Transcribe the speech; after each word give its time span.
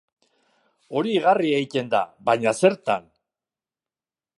Hori 1.01 1.11
igarri 1.19 1.53
egiten 1.59 1.93
da 1.95 2.01
baina 2.31 2.57
zertan? 2.65 3.11